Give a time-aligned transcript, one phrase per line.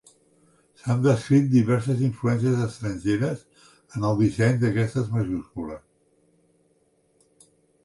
[0.83, 3.45] S'han descrit diverses influències estrangeres
[3.99, 7.47] en el disseny d'aquestes majúscules.